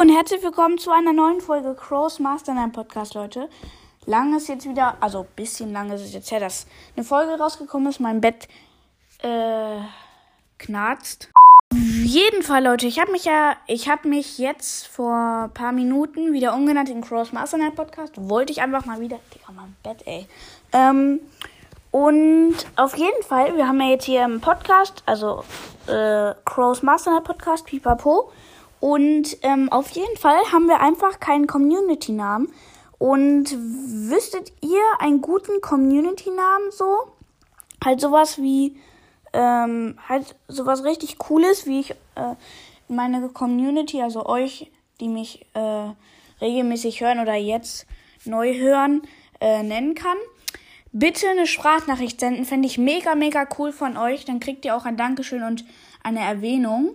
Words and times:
und 0.00 0.08
herzlich 0.08 0.42
willkommen 0.42 0.78
zu 0.78 0.90
einer 0.92 1.12
neuen 1.12 1.42
Folge 1.42 1.74
Crows 1.74 2.20
Mastermind 2.20 2.72
Podcast, 2.72 3.12
Leute. 3.12 3.50
Lang 4.06 4.34
ist 4.34 4.48
jetzt 4.48 4.66
wieder, 4.66 4.96
also 5.00 5.26
bisschen 5.36 5.74
lang 5.74 5.90
ist 5.90 6.00
es 6.00 6.14
jetzt 6.14 6.30
her, 6.30 6.40
dass 6.40 6.66
eine 6.96 7.04
Folge 7.04 7.32
rausgekommen 7.32 7.90
ist. 7.90 8.00
Mein 8.00 8.22
Bett 8.22 8.48
äh, 9.18 9.76
knarzt. 10.56 11.28
Auf 11.70 11.78
jeden 11.78 12.42
Fall, 12.42 12.64
Leute, 12.64 12.86
ich 12.86 12.98
habe 12.98 13.12
mich 13.12 13.26
ja, 13.26 13.56
ich 13.66 13.90
habe 13.90 14.08
mich 14.08 14.38
jetzt 14.38 14.86
vor 14.86 15.14
ein 15.44 15.52
paar 15.52 15.72
Minuten 15.72 16.32
wieder 16.32 16.54
umgenannt 16.54 16.88
in 16.88 17.02
Crows 17.02 17.32
Mastermind 17.32 17.76
Podcast. 17.76 18.14
Wollte 18.16 18.52
ich 18.52 18.62
einfach 18.62 18.86
mal 18.86 19.00
wieder, 19.00 19.18
Digga, 19.34 19.52
mein 19.54 19.76
Bett, 19.82 20.02
ey. 20.06 20.26
Ähm, 20.72 21.20
und 21.90 22.54
auf 22.76 22.96
jeden 22.96 23.22
Fall, 23.22 23.54
wir 23.54 23.68
haben 23.68 23.78
ja 23.82 23.88
jetzt 23.88 24.06
hier 24.06 24.24
einen 24.24 24.40
Podcast, 24.40 25.02
also 25.04 25.44
äh, 25.88 26.32
Crows 26.46 26.82
Mastermind 26.82 27.24
Podcast, 27.24 27.66
Pipapo. 27.66 28.32
Und 28.80 29.36
ähm, 29.42 29.70
auf 29.70 29.90
jeden 29.90 30.16
Fall 30.16 30.40
haben 30.52 30.66
wir 30.66 30.80
einfach 30.80 31.20
keinen 31.20 31.46
Community-Namen. 31.46 32.52
Und 32.98 33.56
wüsstet 34.10 34.52
ihr 34.62 34.82
einen 34.98 35.20
guten 35.20 35.60
Community-Namen 35.60 36.70
so? 36.70 37.12
Halt 37.84 38.00
sowas 38.00 38.38
wie, 38.38 38.76
ähm, 39.32 39.98
halt 40.08 40.34
sowas 40.48 40.84
richtig 40.84 41.18
Cooles, 41.18 41.66
wie 41.66 41.80
ich 41.80 41.90
äh, 42.14 42.34
meine 42.88 43.26
Community, 43.28 44.02
also 44.02 44.26
euch, 44.26 44.70
die 45.00 45.08
mich 45.08 45.46
äh, 45.54 45.90
regelmäßig 46.40 47.00
hören 47.00 47.20
oder 47.20 47.34
jetzt 47.34 47.86
neu 48.24 48.54
hören, 48.58 49.02
äh, 49.40 49.62
nennen 49.62 49.94
kann. 49.94 50.16
Bitte 50.92 51.28
eine 51.28 51.46
Sprachnachricht 51.46 52.20
senden, 52.20 52.44
fände 52.44 52.66
ich 52.66 52.76
mega, 52.76 53.14
mega 53.14 53.46
cool 53.58 53.72
von 53.72 53.96
euch. 53.96 54.24
Dann 54.24 54.40
kriegt 54.40 54.64
ihr 54.64 54.74
auch 54.74 54.84
ein 54.84 54.96
Dankeschön 54.96 55.42
und 55.42 55.64
eine 56.02 56.20
Erwähnung 56.20 56.94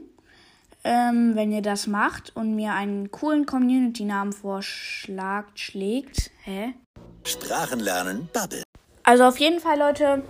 ähm, 0.85 1.31
wenn 1.33 1.51
ihr 1.51 1.63
das 1.63 1.87
macht 1.87 2.31
und 2.35 2.55
mir 2.55 2.73
einen 2.73 3.09
coolen 3.09 3.47
Community-Namen 3.47 4.31
vorschlagt, 4.31 5.59
schlägt. 5.59 6.29
Hä? 6.43 6.75
Sprachenlernen 7.23 8.29
Bubble. 8.31 8.61
Also 9.03 9.23
auf 9.23 9.39
jeden 9.39 9.59
Fall, 9.59 9.79
Leute, 9.79 10.23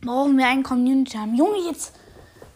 brauchen 0.00 0.38
wir 0.38 0.46
einen 0.46 0.62
Community-Namen. 0.62 1.36
Junge, 1.36 1.58
jetzt. 1.68 1.92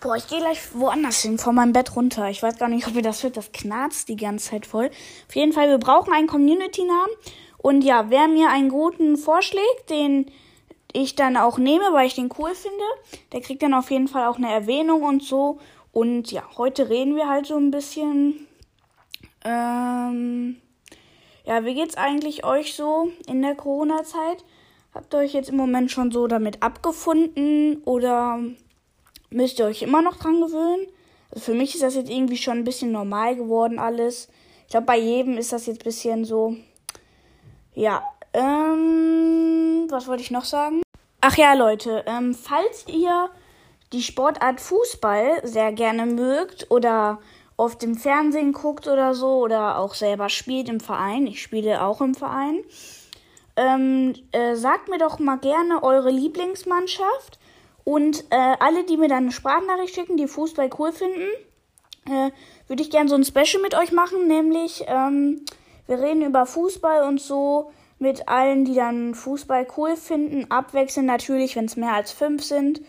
Boah, 0.01 0.17
ich 0.17 0.27
gehe 0.27 0.41
gleich 0.41 0.75
woanders 0.75 1.21
hin, 1.21 1.39
von 1.39 1.55
meinem 1.55 1.75
Bett 1.75 1.95
runter. 1.95 2.31
Ich 2.31 2.43
weiß 2.43 2.59
gar 2.59 2.69
nicht, 2.69 2.87
ob 2.87 2.97
ihr 2.97 3.03
das 3.03 3.23
hört. 3.23 3.37
Das 3.37 3.53
knarzt 3.53 4.09
die 4.09 4.17
ganze 4.17 4.51
Zeit 4.51 4.67
voll. 4.67 4.91
Auf 5.29 5.35
jeden 5.35 5.53
Fall, 5.53 5.69
wir 5.69 5.79
brauchen 5.79 6.15
einen 6.15 6.27
Community-Namen. 6.27 7.13
Und 7.59 7.83
ja, 7.83 8.09
wer 8.09 8.27
mir 8.27 8.49
einen 8.49 8.71
guten 8.71 9.19
vorschlägt, 9.19 9.91
den 9.91 10.31
ich 10.95 11.15
dann 11.15 11.37
auch 11.37 11.59
nehme, 11.59 11.93
weil 11.93 12.07
ich 12.07 12.15
den 12.15 12.31
cool 12.39 12.55
finde, 12.55 12.85
der 13.33 13.43
kriegt 13.43 13.63
dann 13.63 13.75
auf 13.75 13.91
jeden 13.91 14.09
Fall 14.09 14.27
auch 14.27 14.37
eine 14.37 14.51
Erwähnung 14.51 15.03
und 15.03 15.23
so. 15.23 15.59
Und 15.95 16.33
ja, 16.33 16.43
heute 16.59 16.91
reden 16.91 17.15
wir 17.15 17.29
halt 17.29 17.47
so 17.47 17.57
ein 17.57 17.71
bisschen. 17.71 18.49
Ähm, 19.45 20.57
ja, 21.45 21.65
wie 21.65 21.75
geht's 21.75 21.97
eigentlich 21.97 22.45
euch 22.45 22.75
so 22.75 23.13
in 23.29 23.43
der 23.43 23.55
Corona-Zeit? 23.55 24.45
Habt 24.93 25.15
ihr 25.15 25.19
euch 25.19 25.35
jetzt 25.35 25.51
im 25.51 25.57
Moment 25.57 25.93
schon 25.93 26.11
so 26.11 26.27
damit 26.27 26.65
abgefunden 26.65 27.81
oder 27.85 28.41
müsst 29.31 29.61
ihr 29.61 29.67
euch 29.67 29.83
immer 29.83 30.03
noch 30.03 30.17
dran 30.17 30.41
gewöhnen? 30.41 30.87
Also 31.31 31.45
für 31.45 31.55
mich 31.55 31.75
ist 31.75 31.85
das 31.85 31.95
jetzt 31.95 32.11
irgendwie 32.11 32.39
schon 32.39 32.59
ein 32.59 32.65
bisschen 32.65 32.91
normal 32.91 33.37
geworden 33.37 33.79
alles. 33.79 34.29
Ich 34.65 34.71
glaube, 34.71 34.87
bei 34.87 34.99
jedem 34.99 35.39
ist 35.39 35.53
das 35.53 35.67
jetzt 35.67 35.83
ein 35.83 35.85
bisschen 35.85 36.25
so. 36.25 36.57
Ja, 37.75 38.03
ähm, 38.33 39.87
was 39.91 40.09
wollte 40.09 40.25
ich 40.25 40.33
noch 40.33 40.45
sagen? 40.45 40.83
Ach 41.21 41.37
ja, 41.37 41.55
Leute, 41.55 42.03
ähm, 42.07 42.35
falls 42.35 42.85
ihr 42.89 43.31
die 43.95 44.03
Sportart 44.03 44.61
Fußball 44.61 45.41
sehr 45.45 45.73
gerne 45.73 46.05
mögt 46.05 46.71
oder 46.71 47.21
oft 47.57 47.83
im 47.85 47.95
Fernsehen 47.95 48.53
guckt 48.53 48.89
oder 48.89 49.15
so 49.15 49.39
oder 49.39 49.79
auch 49.79 49.95
selber 49.95 50.29
spielt 50.29 50.69
im 50.69 50.81
Verein, 50.81 51.29
ich 51.29 51.41
spiele 51.41 51.83
auch 51.83 52.01
im 52.01 52.15
Verein, 52.15 52.65
ähm, 53.57 54.15
äh, 54.33 54.57
sagt 54.57 54.89
mir 54.89 54.99
doch 54.99 55.21
mal 55.21 55.39
gerne 55.39 55.85
eure 55.85 56.11
Lieblingsmannschaft 56.11 57.39
und 57.85 58.25
äh, 58.31 58.57
alle, 58.59 58.83
die 58.83 58.97
mir 58.97 59.09
dann 59.09 59.25
eine 59.25 59.33
Sprachnachricht 59.33 59.95
schicken, 59.95 60.17
die 60.17 60.27
Fußball 60.27 60.69
cool 60.79 60.91
finden, 60.91 61.29
äh, 62.07 62.31
würde 62.67 62.83
ich 62.83 62.91
gerne 62.91 63.09
so 63.09 63.15
ein 63.15 63.25
Special 63.25 63.63
mit 63.63 63.77
euch 63.77 63.93
machen, 63.93 64.27
nämlich 64.27 64.85
ähm, 64.89 65.45
wir 65.87 66.01
reden 66.01 66.23
über 66.23 66.47
Fußball 66.47 67.05
und 67.05 67.21
so 67.21 67.71
mit 68.01 68.29
allen, 68.29 68.65
die 68.65 68.75
dann 68.75 69.15
Fußball 69.15 69.69
cool 69.77 69.95
finden, 69.97 70.51
abwechselnd 70.51 71.07
natürlich, 71.07 71.55
wenn 71.55 71.67
es 71.67 71.77
mehr 71.77 71.93
als 71.93 72.11
fünf 72.11 72.43
sind. 72.43 72.81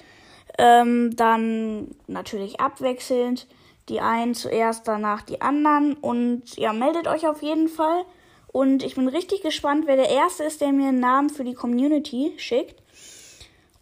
Ähm, 0.57 1.15
dann 1.15 1.95
natürlich 2.07 2.59
abwechselnd. 2.59 3.47
Die 3.89 4.01
einen 4.01 4.33
zuerst, 4.33 4.87
danach 4.87 5.21
die 5.21 5.41
anderen. 5.41 5.93
Und 5.95 6.57
ja, 6.57 6.73
meldet 6.73 7.07
euch 7.07 7.27
auf 7.27 7.41
jeden 7.41 7.67
Fall. 7.67 8.05
Und 8.47 8.83
ich 8.83 8.95
bin 8.95 9.07
richtig 9.07 9.41
gespannt, 9.41 9.85
wer 9.85 9.97
der 9.97 10.09
Erste 10.09 10.43
ist, 10.43 10.61
der 10.61 10.71
mir 10.71 10.87
einen 10.87 10.99
Namen 10.99 11.29
für 11.29 11.43
die 11.43 11.53
Community 11.53 12.33
schickt. 12.37 12.81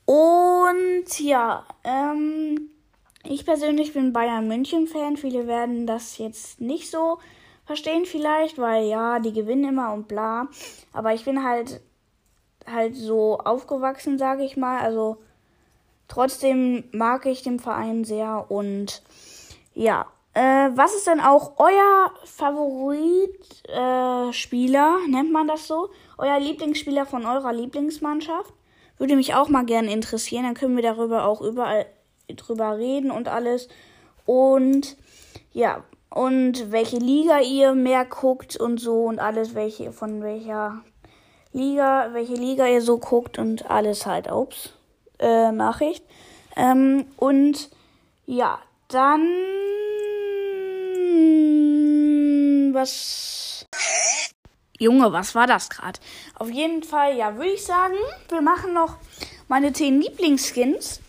Und 0.06 1.19
ja, 1.19 1.66
ähm, 1.84 2.72
ich 3.23 3.45
persönlich 3.45 3.94
bin 3.94 4.11
Bayern 4.11 4.47
München-Fan. 4.47 5.16
Viele 5.16 5.47
werden 5.47 5.88
das 5.88 6.17
jetzt 6.17 6.59
nicht 6.59 6.90
so 6.90 7.19
verstehen 7.66 8.05
vielleicht, 8.05 8.57
weil 8.57 8.85
ja, 8.88 9.19
die 9.19 9.31
gewinnen 9.31 9.69
immer 9.69 9.94
und 9.94 10.07
bla. 10.07 10.50
Aber 10.91 11.13
ich 11.13 11.23
bin 11.23 11.44
halt 11.44 11.81
halt 12.66 12.95
so 12.95 13.38
aufgewachsen, 13.38 14.17
sage 14.17 14.44
ich 14.44 14.57
mal. 14.57 14.79
Also 14.79 15.17
Trotzdem 16.08 16.84
mag 16.91 17.25
ich 17.25 17.44
den 17.44 17.59
Verein 17.59 18.03
sehr 18.03 18.46
und 18.50 19.02
ja. 19.74 20.08
Äh, 20.36 20.72
was 20.74 20.96
ist 20.96 21.06
denn 21.06 21.19
auch 21.19 21.53
euer 21.58 22.12
Favoritspieler, 22.24 24.97
äh, 25.06 25.12
nennt 25.12 25.31
man 25.31 25.47
das 25.47 25.68
so? 25.68 25.91
Euer 26.18 26.40
Lieblingsspieler 26.40 27.06
von 27.06 27.28
eurer 27.28 27.53
Lieblingsmannschaft? 27.53 28.52
Würde 28.97 29.16
mich 29.16 29.36
auch 29.36 29.50
mal 29.50 29.64
gerne 29.64 29.94
interessieren. 29.94 30.44
Dann 30.44 30.56
können 30.56 30.75
wir 30.75 30.81
darüber 30.81 31.25
auch 31.25 31.40
überall 31.41 31.86
drüber 32.28 32.80
reden 32.80 33.12
und 33.12 33.28
alles. 33.28 33.68
Und 34.25 34.97
ja, 35.52 35.84
und 36.09 36.72
welche 36.72 36.97
Liga 36.97 37.40
ihr 37.40 37.74
mehr 37.74 38.06
guckt 38.06 38.56
und 38.56 38.80
so 38.80 39.03
und 39.03 39.20
alles, 39.20 39.53
welche 39.53 39.91
von 39.91 40.24
welcher 40.24 40.81
Liga, 41.52 42.09
welche 42.14 42.34
Liga 42.34 42.68
ihr 42.68 42.81
so 42.81 42.97
guckt 42.97 43.38
und 43.38 43.70
alles 43.70 44.08
halt. 44.08 44.31
Ups 44.31 44.74
äh, 45.23 45.51
Nachricht. 45.51 46.03
Ähm, 46.56 47.06
und 47.17 47.69
ja, 48.25 48.59
dann 48.89 49.28
was. 52.73 53.66
Junge, 54.79 55.13
was 55.13 55.34
war 55.35 55.47
das 55.47 55.69
gerade? 55.69 56.00
Auf 56.38 56.50
jeden 56.50 56.84
Fall, 56.84 57.16
ja, 57.16 57.35
würde 57.35 57.51
ich 57.51 57.63
sagen, 57.63 57.95
wir 58.29 58.41
machen 58.41 58.73
noch 58.73 58.97
meine 59.47 59.72
10 59.72 60.01
Lieblingsskins. 60.01 61.00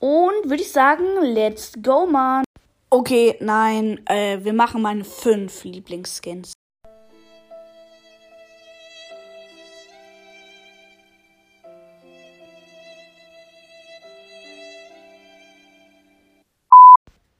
Und 0.00 0.44
würde 0.48 0.62
ich 0.62 0.72
sagen, 0.72 1.04
let's 1.22 1.72
go, 1.82 2.06
man. 2.06 2.44
Okay, 2.90 3.36
nein, 3.40 4.00
äh, 4.06 4.38
wir 4.42 4.52
machen 4.52 4.80
meine 4.80 5.04
5 5.04 5.64
Lieblingsskins. 5.64 6.52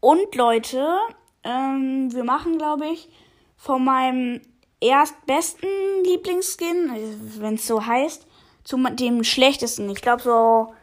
Und 0.01 0.35
Leute, 0.35 0.97
ähm, 1.45 2.13
wir 2.13 2.25
machen, 2.25 2.59
glaube 2.59 2.87
ich, 2.87 3.09
von 3.57 3.85
meinem 3.85 4.41
erstbesten 4.81 5.69
Lieblingsskin, 6.05 6.93
wenn 7.41 7.55
es 7.55 7.67
so 7.67 7.85
heißt, 7.85 8.27
zu 8.63 8.77
dem 8.77 9.25
schlechtesten. 9.25 9.91
Ich 9.91 10.01
glaube, 10.01 10.23
so, 10.23 10.75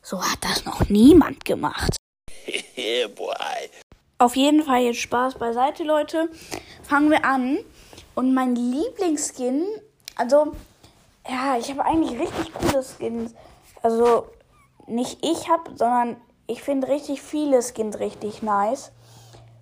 so 0.00 0.22
hat 0.22 0.38
das 0.42 0.64
noch 0.64 0.88
niemand 0.88 1.44
gemacht. 1.44 1.96
yeah, 2.76 3.08
boy. 3.08 3.34
Auf 4.18 4.36
jeden 4.36 4.62
Fall 4.62 4.82
jetzt 4.82 5.00
Spaß 5.00 5.34
beiseite, 5.34 5.82
Leute. 5.82 6.28
Fangen 6.84 7.10
wir 7.10 7.24
an. 7.24 7.58
Und 8.14 8.34
mein 8.34 8.54
Lieblingsskin, 8.54 9.64
also, 10.14 10.54
ja, 11.28 11.56
ich 11.58 11.70
habe 11.70 11.84
eigentlich 11.84 12.20
richtig 12.20 12.52
coole 12.54 12.84
Skins. 12.84 13.34
Also, 13.82 14.28
nicht 14.86 15.18
ich 15.24 15.48
habe, 15.48 15.70
sondern 15.74 16.16
ich 16.52 16.62
finde 16.62 16.88
richtig 16.88 17.22
viele 17.22 17.62
Skins 17.62 17.98
richtig 17.98 18.42
nice. 18.42 18.92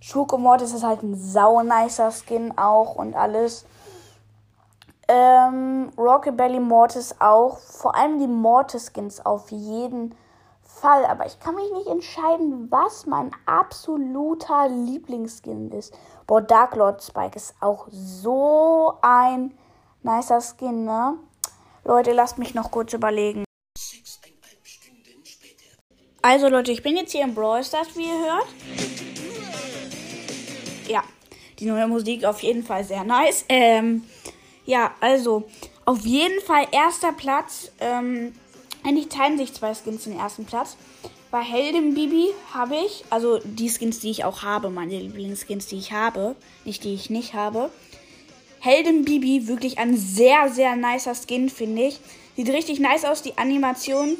Schurke 0.01 0.39
Mortis 0.39 0.73
ist 0.73 0.83
halt 0.83 1.03
ein 1.03 1.15
sau 1.15 1.63
nicer 1.63 2.11
Skin 2.11 2.57
auch 2.59 2.97
und 2.97 3.15
alles. 3.15 3.65
Ähm, 5.07 5.91
Rockabelly 5.97 6.59
Mortis 6.61 7.15
auch. 7.21 7.59
Vor 7.59 7.95
allem 7.95 8.19
die 8.19 8.27
Mortis-Skins 8.27 9.25
auf 9.25 9.51
jeden 9.51 10.15
Fall. 10.63 11.05
Aber 11.05 11.27
ich 11.27 11.39
kann 11.39 11.55
mich 11.55 11.71
nicht 11.73 11.89
entscheiden, 11.89 12.71
was 12.71 13.07
mein 13.07 13.31
absoluter 13.45 14.69
Lieblingsskin 14.69 15.71
ist. 15.73 15.93
Boah, 16.27 16.41
Dark 16.41 16.77
Lord 16.77 17.03
Spike 17.03 17.37
ist 17.37 17.55
auch 17.61 17.89
so 17.91 18.95
ein 19.03 19.55
nicer 20.03 20.41
Skin, 20.41 20.85
ne? 20.85 21.19
Leute, 21.85 22.13
lasst 22.13 22.39
mich 22.39 22.55
noch 22.55 22.71
kurz 22.71 22.93
überlegen. 22.93 23.45
Also 26.23 26.49
Leute, 26.49 26.71
ich 26.71 26.83
bin 26.83 26.97
jetzt 26.97 27.13
hier 27.13 27.23
im 27.23 27.35
Brawl 27.35 27.65
Stars, 27.65 27.89
wie 27.97 28.03
ihr 28.03 28.19
hört. 28.19 28.47
Ja, 30.87 31.03
die 31.59 31.65
neue 31.65 31.89
Musik 31.89 32.25
auf 32.25 32.43
jeden 32.43 32.63
Fall 32.63 32.85
sehr 32.85 33.05
nice. 33.05 33.47
Ähm, 33.49 34.05
ja, 34.67 34.93
also 35.01 35.49
auf 35.87 36.05
jeden 36.05 36.41
Fall 36.43 36.67
erster 36.73 37.13
Platz. 37.13 37.73
Ähm, 37.81 38.35
eigentlich 38.85 39.09
teilen 39.09 39.39
sich 39.39 39.55
zwei 39.55 39.73
Skins 39.75 40.05
den 40.05 40.19
ersten 40.19 40.45
Platz. 40.45 40.77
Bei 41.31 41.41
Heldin 41.41 41.95
Bibi 41.95 42.27
habe 42.53 42.77
ich, 42.77 43.05
also 43.09 43.39
die 43.45 43.71
Skins, 43.71 44.01
die 44.01 44.11
ich 44.11 44.25
auch 44.25 44.43
habe, 44.43 44.69
meine 44.69 44.99
Lieblingsskins, 44.99 45.69
die 45.69 45.79
ich 45.79 45.93
habe, 45.93 46.35
nicht 46.65 46.85
die 46.85 46.93
ich 46.93 47.09
nicht 47.09 47.35
habe. 47.35 47.71
Heldin 48.59 49.05
Bibi, 49.07 49.49
wirklich 49.49 49.79
ein 49.79 49.97
sehr, 49.97 50.51
sehr 50.51 50.77
nicer 50.77 51.15
Skin, 51.15 51.49
finde 51.49 51.85
ich. 51.85 52.01
Sieht 52.37 52.51
richtig 52.51 52.79
nice 52.79 53.07
aus, 53.07 53.23
die 53.23 53.39
Animation. 53.39 54.19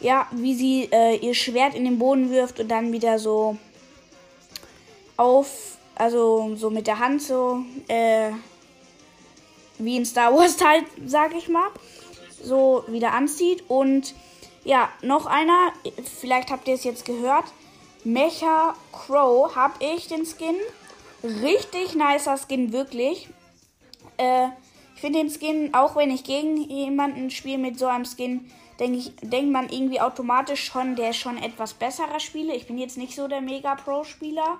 Ja, 0.00 0.28
wie 0.30 0.54
sie 0.54 0.88
äh, 0.92 1.16
ihr 1.16 1.34
Schwert 1.34 1.74
in 1.74 1.84
den 1.84 1.98
Boden 1.98 2.30
wirft 2.30 2.60
und 2.60 2.68
dann 2.68 2.92
wieder 2.92 3.18
so 3.18 3.56
auf, 5.16 5.78
also 5.94 6.54
so 6.56 6.70
mit 6.70 6.86
der 6.86 6.98
Hand 6.98 7.22
so, 7.22 7.64
äh, 7.88 8.30
wie 9.78 9.96
in 9.96 10.04
Star 10.04 10.34
Wars 10.34 10.56
halt, 10.64 10.84
sag 11.06 11.34
ich 11.34 11.48
mal, 11.48 11.68
so 12.42 12.84
wieder 12.88 13.12
anzieht. 13.12 13.64
Und 13.68 14.14
ja, 14.64 14.90
noch 15.02 15.26
einer, 15.26 15.72
vielleicht 16.20 16.50
habt 16.50 16.68
ihr 16.68 16.74
es 16.74 16.84
jetzt 16.84 17.04
gehört, 17.04 17.44
Mecha 18.04 18.74
Crow 18.92 19.54
habe 19.56 19.74
ich 19.84 20.08
den 20.08 20.24
Skin. 20.24 20.56
Richtig 21.42 21.94
nicer 21.94 22.36
Skin, 22.36 22.72
wirklich. 22.72 23.28
Äh, 24.16 24.48
ich 24.94 25.00
finde 25.00 25.18
den 25.18 25.30
Skin, 25.30 25.74
auch 25.74 25.96
wenn 25.96 26.10
ich 26.10 26.24
gegen 26.24 26.56
jemanden 26.56 27.30
spiele 27.30 27.58
mit 27.58 27.78
so 27.78 27.86
einem 27.86 28.04
Skin, 28.04 28.50
denke 28.78 28.98
ich, 28.98 29.12
denkt 29.22 29.52
man 29.52 29.68
irgendwie 29.68 30.00
automatisch 30.00 30.64
schon, 30.64 30.96
der 30.96 31.10
ist 31.10 31.16
schon 31.16 31.38
etwas 31.38 31.74
besserer 31.74 32.20
Spieler. 32.20 32.54
Ich 32.54 32.66
bin 32.66 32.78
jetzt 32.78 32.96
nicht 32.96 33.14
so 33.14 33.28
der 33.28 33.40
Mega 33.40 33.74
Pro-Spieler. 33.74 34.58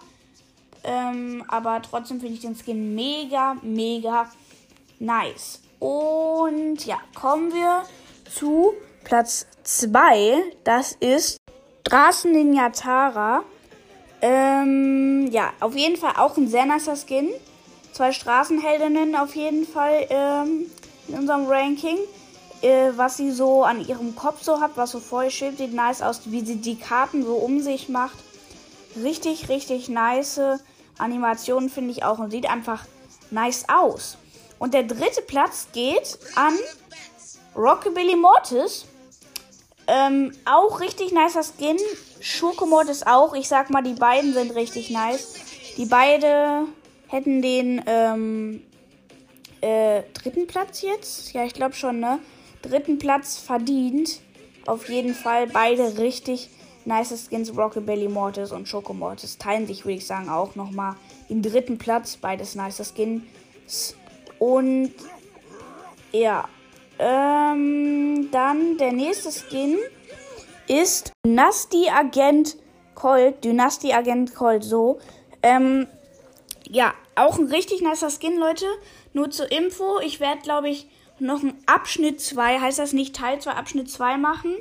Ähm, 0.85 1.45
aber 1.49 1.83
trotzdem 1.83 2.21
finde 2.21 2.35
ich 2.35 2.41
den 2.41 2.55
Skin 2.55 2.95
mega, 2.95 3.57
mega 3.63 4.31
nice. 4.99 5.61
Und 5.81 6.87
ja, 6.87 6.99
kommen 7.15 7.53
wir 7.53 7.83
zu 8.33 8.73
Platz 9.05 9.47
2. 9.65 10.43
Das 10.65 10.93
ist 10.93 11.39
Straßen 11.87 12.33
Ninja 12.33 12.71
Tara. 12.71 13.43
Ähm, 14.23 15.29
ja, 15.31 15.53
auf 15.61 15.77
jeden 15.77 15.97
Fall 15.97 16.15
auch 16.17 16.37
ein 16.37 16.49
sehr 16.49 16.67
nicer 16.67 16.97
Skin. 16.97 17.31
Zwei 17.93 18.13
Straßenheldinnen 18.13 19.15
auf 19.15 19.37
jeden 19.37 19.67
Fall 19.67 20.07
ähm, 20.11 20.67
in 21.09 21.15
unserem 21.15 21.47
Ranking. 21.47 21.99
Äh, 22.63 22.93
was 22.97 23.17
sie 23.17 23.31
so 23.31 23.65
an 23.65 23.87
ihrem 23.87 24.17
Kopf 24.17 24.43
so 24.43 24.61
hat, 24.61 24.73
was 24.77 24.91
so 24.91 25.01
voll 25.01 25.31
schwebt, 25.31 25.59
sieht 25.59 25.75
nice 25.75 26.03
aus, 26.03 26.23
wie 26.27 26.45
sie 26.45 26.57
die 26.57 26.79
Karten 26.79 27.25
so 27.25 27.35
um 27.35 27.61
sich 27.61 27.89
macht. 27.89 28.17
Richtig, 28.97 29.49
richtig 29.49 29.89
nice 29.89 30.41
Animationen 30.99 31.69
finde 31.69 31.91
ich 31.91 32.05
auch 32.05 32.19
und 32.19 32.31
sieht 32.31 32.49
einfach 32.49 32.85
nice 33.31 33.67
aus. 33.69 34.17
Und 34.59 34.75
der 34.75 34.85
dritte 34.85 35.23
Platz 35.23 35.69
geht 35.73 36.19
an 36.35 36.55
Rockabilly 37.55 38.17
Mortis. 38.17 38.87
Ähm, 39.87 40.33
auch 40.45 40.81
richtig 40.81 41.13
nicer 41.13 41.43
Skin. 41.43 41.77
Schokomortis 42.21 43.03
auch. 43.05 43.35
Ich 43.35 43.49
sag 43.49 43.71
mal, 43.71 43.83
die 43.83 43.95
beiden 43.95 44.33
sind 44.33 44.55
richtig 44.55 44.91
nice. 44.91 45.35
Die 45.77 45.87
beide 45.87 46.65
hätten 47.09 47.43
den 47.43 47.83
ähm, 47.87 48.63
äh, 49.61 50.03
dritten 50.15 50.47
Platz 50.47 50.81
jetzt. 50.83 51.33
Ja, 51.35 51.45
ich 51.45 51.53
glaube 51.55 51.75
schon, 51.75 52.01
ne? 52.01 52.19
Dritten 52.69 52.99
Platz 52.99 53.39
verdient. 53.39 54.21
Auf 54.67 54.89
jeden 54.89 55.15
Fall 55.15 55.47
beide 55.47 55.99
richtig 55.99 56.51
nice 56.85 57.27
Skins. 57.27 57.57
Rockabilly 57.57 58.09
Mortis 58.09 58.53
und 58.53 58.69
Schokomortis 58.69 59.39
teilen 59.39 59.67
sich, 59.67 59.85
würde 59.85 59.99
ich 59.99 60.07
sagen, 60.07 60.29
auch 60.29 60.55
nochmal 60.55 60.97
den 61.29 61.43
dritten 61.43 61.79
Platz. 61.79 62.17
Beides 62.17 62.55
nice 62.55 62.93
Skins. 62.95 63.95
Und 64.39 64.93
ja, 66.13 66.49
ähm, 66.99 68.29
dann 68.31 68.79
der 68.79 68.93
nächste 68.93 69.31
Skin 69.31 69.77
ist 70.67 71.13
Dynasty 71.25 71.89
Agent 71.89 72.57
Colt. 72.95 73.45
Dynasty 73.45 73.93
Agent 73.93 74.35
Colt, 74.35 74.65
so. 74.65 74.99
Ähm, 75.43 75.87
ja, 76.69 76.95
auch 77.15 77.39
ein 77.39 77.47
richtig 77.47 77.83
nicer 77.83 78.11
Skin, 78.11 78.39
Leute. 78.39 78.67
Nur 79.13 79.31
zur 79.31 79.51
Info, 79.53 80.01
ich 80.01 80.21
werde, 80.21 80.43
glaube 80.43 80.69
ich, 80.69 80.89
noch 81.19 81.41
einen 81.41 81.63
Abschnitt 81.67 82.21
2, 82.21 82.61
heißt 82.61 82.79
das 82.79 82.93
nicht 82.93 83.17
Teil 83.17 83.41
2, 83.41 83.53
Abschnitt 83.53 83.91
2 83.91 84.17
machen, 84.19 84.55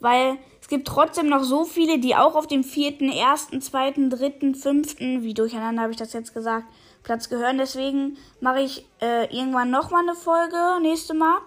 weil 0.00 0.38
es 0.60 0.68
gibt 0.68 0.88
trotzdem 0.88 1.28
noch 1.28 1.44
so 1.44 1.64
viele, 1.64 1.98
die 1.98 2.16
auch 2.16 2.34
auf 2.34 2.46
dem 2.46 2.64
vierten, 2.64 3.08
ersten, 3.08 3.60
zweiten, 3.60 4.10
dritten, 4.10 4.54
fünften, 4.54 5.22
wie 5.22 5.32
durcheinander 5.32 5.82
habe 5.82 5.92
ich 5.92 5.98
das 5.98 6.12
jetzt 6.12 6.34
gesagt, 6.34 6.66
Platz 7.04 7.28
gehören. 7.28 7.58
Deswegen 7.58 8.18
mache 8.40 8.62
ich 8.62 8.84
äh, 9.00 9.32
irgendwann 9.32 9.70
nochmal 9.70 10.02
eine 10.02 10.16
Folge, 10.16 10.56
nächste 10.82 11.14
Mal, 11.14 11.38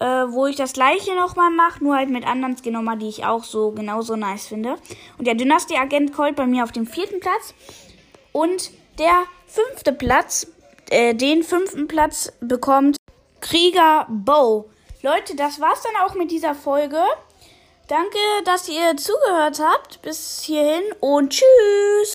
äh, 0.00 0.04
wo 0.04 0.46
ich 0.46 0.56
das 0.56 0.74
gleiche 0.74 1.14
nochmal 1.16 1.50
mache, 1.50 1.82
nur 1.82 1.96
halt 1.96 2.10
mit 2.10 2.26
anderen 2.26 2.56
Skin 2.56 2.74
nochmal, 2.74 2.98
die 2.98 3.08
ich 3.08 3.24
auch 3.24 3.42
so 3.42 3.70
genauso 3.70 4.16
nice 4.16 4.46
finde. 4.46 4.76
Und 5.16 5.26
der 5.26 5.34
Dynasty 5.34 5.76
Agent 5.76 6.12
Colt 6.12 6.36
bei 6.36 6.46
mir 6.46 6.62
auf 6.62 6.72
dem 6.72 6.86
vierten 6.86 7.20
Platz. 7.20 7.54
Und 8.32 8.70
der 8.98 9.24
fünfte 9.46 9.94
Platz, 9.94 10.46
äh, 10.90 11.14
den 11.14 11.42
fünften 11.42 11.88
Platz 11.88 12.32
bekommt 12.40 12.98
Krieger 13.40 14.06
Bow. 14.08 14.70
Leute, 15.02 15.36
das 15.36 15.60
war's 15.60 15.82
dann 15.82 15.96
auch 16.04 16.14
mit 16.14 16.30
dieser 16.30 16.54
Folge. 16.54 17.02
Danke, 17.86 18.18
dass 18.44 18.68
ihr 18.68 18.96
zugehört 18.96 19.60
habt. 19.60 20.02
Bis 20.02 20.42
hierhin 20.42 20.82
und 21.00 21.30
tschüss. 21.30 21.46